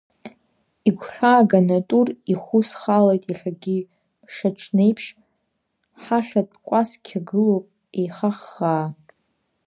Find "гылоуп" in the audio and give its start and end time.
7.27-7.65